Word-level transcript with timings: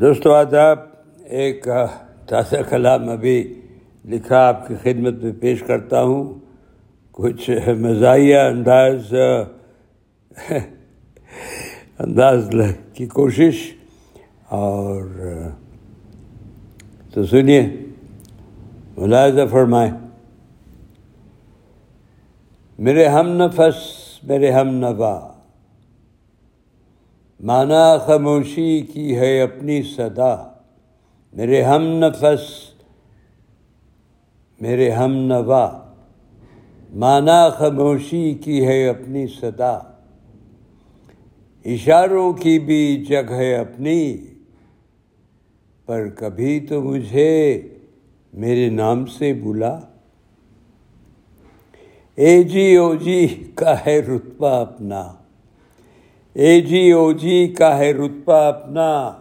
دوستو 0.00 0.32
آداب، 0.32 0.78
ایک 1.24 1.68
تازہ 2.26 2.56
کلام 2.68 3.08
ابھی 3.08 3.60
لکھا 4.04 4.48
آپ 4.48 4.68
کی 4.68 4.74
خدمت 4.82 5.22
میں 5.22 5.32
پیش 5.40 5.62
کرتا 5.62 6.02
ہوں۔ 6.02 6.34
کچھ 7.12 7.50
مزاحیہ 7.68 8.38
انداز 8.38 9.14
انداز 11.98 12.50
کی 12.94 13.06
کوشش 13.06 13.72
اور 14.48 15.02
تو 17.14 17.24
سنیے، 17.24 17.68
ملاحظہ 18.96 19.46
فرمائیں۔ 19.50 19.92
میرے 22.78 23.06
ہم 23.06 23.28
نفس، 23.28 23.78
میرے 24.22 24.50
ہم 24.50 24.68
نوا۔ 24.68 25.33
مانا 27.44 27.98
خاموشی 27.98 28.80
کی 28.80 29.16
ہے 29.16 29.40
اپنی 29.40 29.82
صدا۔ 29.82 30.36
میرے 31.32 31.62
ہم 31.62 31.82
نفس، 31.82 32.70
میرے 34.60 34.90
ہم 34.90 35.12
نوا۔ 35.12 35.92
مانا 36.94 37.48
خاموشی 37.48 38.34
کی 38.34 38.66
ہے 38.66 38.88
اپنی 38.88 39.26
صدا۔ 39.26 39.78
اشاروں 41.64 42.32
کی 42.32 42.58
بھی 42.58 43.04
جگہ 43.08 43.32
ہے 43.32 43.54
اپنی، 43.54 44.16
پر 45.86 46.08
کبھی 46.08 46.60
تو 46.60 46.82
مجھے 46.82 47.62
میرے 48.32 48.68
نام 48.68 49.06
سے 49.06 49.32
بلا۔ 49.34 49.78
اے 52.14 52.42
جی 52.42 52.76
او 52.76 52.94
جی 52.94 53.50
کا 53.54 53.86
ہے 53.86 53.98
رتبہ 53.98 54.48
اپنا۔ 54.48 55.12
اے 56.34 56.60
جی 56.60 56.92
او 56.92 57.12
جی 57.12 57.48
کا 57.48 57.78
ہے 57.78 57.92
رتبہ 57.92 58.34
اپنا۔ 58.34 59.12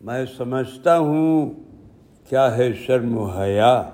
میں 0.00 0.24
سمجھتا 0.36 0.98
ہوں 0.98 1.50
کیا 2.28 2.56
ہے 2.56 2.72
شرم 2.72 3.18
و 3.18 3.24
حیا۔ 3.24 3.90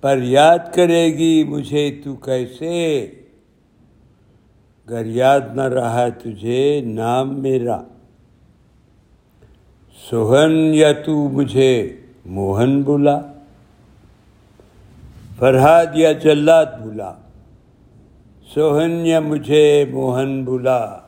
پر 0.00 0.18
یاد 0.22 0.58
کرے 0.74 1.06
گی 1.06 1.44
مجھے 1.44 2.00
تو 2.04 2.14
کیسے۔ 2.14 3.10
گر 4.90 5.06
یاد 5.06 5.40
نہ 5.54 5.62
رہا 5.62 6.08
تجھے 6.08 6.80
نام 6.80 7.42
میرا۔ 7.42 7.82
سوہن 10.10 10.74
یا 10.74 10.92
تو 10.92 11.28
مجھے 11.28 11.96
موہن 12.26 12.82
بلا 12.82 13.20
فرحاد 15.38 15.86
یا 15.94 16.12
جلات 16.12 16.78
بلا 16.78 17.14
سوہن 18.54 19.06
یا 19.06 19.20
مجھے 19.20 19.84
موہن 19.90 20.44
بلا، 20.44 20.98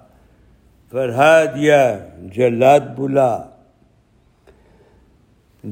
فرحاد 0.91 1.47
یا 1.56 1.98
جلات 2.34 2.97
بلا۔ 2.97 3.42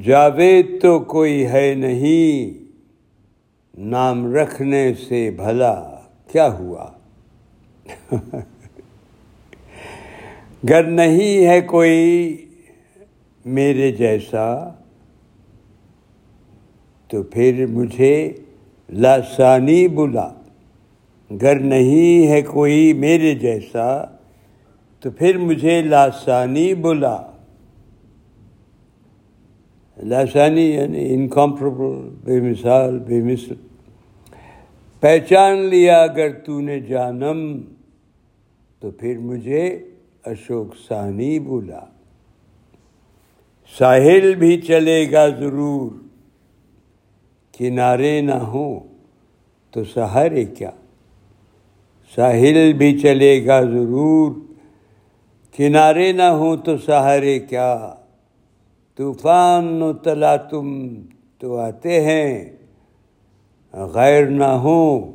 جاوید 0.04 0.82
تو 0.82 0.98
کوئی 0.98 1.46
ہے 1.46 1.74
نہیں، 1.74 2.64
نام 3.78 4.34
رکھنے 4.34 4.94
سے 4.94 5.30
بھلا 5.30 6.00
کیا 6.32 6.46
ہوا؟ 6.58 6.86
گر 10.68 10.82
نہیں 10.82 11.46
ہے 11.46 11.60
کوئی 11.60 12.36
میرے 13.44 13.92
جیسا، 13.92 14.70
تو 17.08 17.22
پھر 17.22 17.66
مجھے 17.66 18.32
لاسانی 18.88 19.88
بلا۔ 19.88 20.28
گر 21.30 21.58
نہیں 21.58 22.26
ہے 22.26 22.42
کوئی 22.42 22.92
میرے 22.92 23.34
جیسا، 23.34 24.04
تو 25.00 25.10
پھر 25.10 25.36
مجھے 25.36 25.82
لاسانی 25.82 26.74
بلا۔ 26.74 27.22
لاسانی 30.02 30.62
یعنی 30.62 31.14
انکمپریبل 31.14 32.08
بے 32.24 32.40
مثال، 32.40 32.98
بے 32.98 33.22
مثل۔ 33.22 33.54
پہچان 35.00 35.58
لیا 35.58 36.02
اگر 36.02 36.32
تو 36.32 36.60
نے 36.60 36.80
جانم، 36.80 37.60
تو 38.80 38.90
پھر 38.90 39.18
مجھے 39.18 39.84
اشوک 40.26 40.74
ثانی 40.88 41.38
بولا 41.38 41.80
ساحل 43.78 44.34
بھی 44.34 44.60
چلے 44.60 45.12
گا 45.12 45.28
ضرور، 45.28 45.90
کنارے 47.52 48.20
نہ 48.20 48.34
ہوں 48.34 48.80
تو 49.70 49.84
سہارے 49.84 50.44
کیا؟ 50.44 50.70
ساحل 52.14 52.72
بھی 52.72 52.98
چلے 52.98 53.46
گا 53.46 53.60
ضرور۔ 53.60 54.32
کنارے 55.52 56.12
نہ 56.12 56.22
ہوں 56.22 56.56
تو 56.56 56.78
سہارے 56.78 57.38
کیا۔ 57.38 57.94
طوفان 58.96 59.82
و 59.82 59.92
تلا 59.92 60.36
تم 60.36 60.94
تو 61.38 61.56
آتے 61.56 62.00
ہیں۔ 62.00 62.52
غیر 63.72 64.26
نہ 64.26 64.44
ہوں 64.44 65.12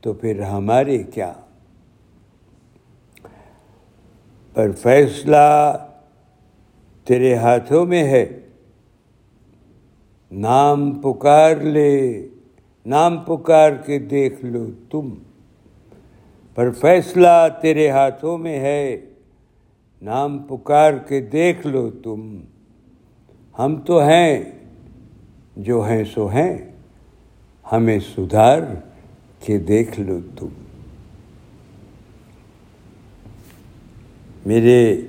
تو 0.00 0.12
پھر 0.12 0.42
ہمارے 0.42 0.98
کیا۔ 0.98 1.32
پر 4.54 4.72
فیصلہ 4.72 5.76
تیرے 7.04 7.34
ہاتھوں 7.34 7.86
میں 7.86 8.04
ہے۔ 8.04 8.40
نام 10.30 10.90
پکار 10.90 11.56
لے، 11.56 12.28
نام 12.86 13.18
پکار 13.18 13.70
کے 13.72 13.98
دیکھ 13.98 14.44
لو 14.44 14.66
تم۔ 14.90 15.14
پر 16.58 16.70
فیصلہ 16.70 17.48
تیرے 17.62 17.90
ہاتھوں 17.90 18.38
میں 18.38 18.60
ہے۔ 18.60 18.96
نام 20.02 20.38
پکار 20.38 20.92
کے 20.92 21.20
دیکھ 21.20 21.66
لو 21.66 21.90
تم۔ 21.90 22.40
ہم 23.58 23.76
تو 23.76 24.00
ہیں، 24.00 24.44
جو 25.56 25.88
ہیں 25.88 26.04
سو 26.14 26.26
ہیں۔ 26.26 26.58
ہمیں 27.72 27.98
سدھار 28.16 28.60
کے 29.40 29.58
دیکھ 29.58 30.00
لو 30.00 30.18
تم۔ 30.36 30.48
میرے 34.46 35.00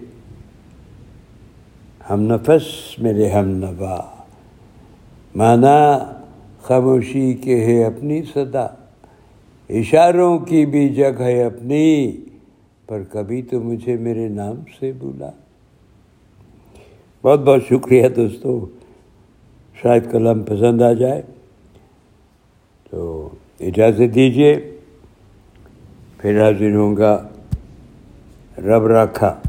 ہم 2.09 2.21
نفس، 2.21 2.99
میرے 2.99 3.29
ہم 3.29 3.49
نوا۔ 3.49 4.23
مانا 5.35 5.99
خاموشی 6.61 7.33
کے 7.33 7.65
ہے 7.65 7.85
اپنی 7.85 8.21
صدا۔ 8.33 8.67
اشاروں 9.69 10.39
کی 10.39 10.65
بھی 10.65 10.89
جگہ 10.89 11.21
ہے 11.21 11.43
اپنی، 11.43 12.11
پر 12.87 13.03
کبھی 13.11 13.41
تو 13.41 13.59
مجھے 13.59 13.97
میرے 13.97 14.27
نام 14.27 14.55
سے 14.79 14.91
بولا 14.91 15.29
بہت 17.23 17.39
بہت 17.39 17.61
شکریہ 17.69 18.07
دوستو، 18.09 18.65
شاید 19.81 20.11
کلام 20.11 20.43
پسند 20.43 20.81
آ 20.81 20.93
جائے۔ 20.93 21.21
تو 22.91 23.29
اجازت 23.59 24.15
دیجیے 24.15 24.71
پھر 26.17 26.43
حاضر 26.43 26.75
ہوں 26.75 26.97
گا 26.97 27.27
رب 28.57 28.87
رکھا 28.87 29.39